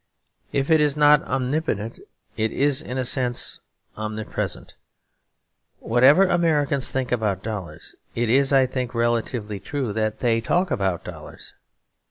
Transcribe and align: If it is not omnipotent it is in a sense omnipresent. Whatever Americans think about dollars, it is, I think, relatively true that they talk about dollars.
If 0.51 0.71
it 0.71 0.81
is 0.81 0.97
not 0.97 1.21
omnipotent 1.25 1.99
it 2.35 2.51
is 2.51 2.81
in 2.81 2.97
a 2.97 3.05
sense 3.05 3.59
omnipresent. 3.95 4.73
Whatever 5.77 6.25
Americans 6.25 6.89
think 6.89 7.11
about 7.11 7.43
dollars, 7.43 7.93
it 8.15 8.27
is, 8.27 8.51
I 8.51 8.65
think, 8.65 8.95
relatively 8.95 9.59
true 9.59 9.93
that 9.93 10.17
they 10.17 10.41
talk 10.41 10.71
about 10.71 11.03
dollars. 11.03 11.53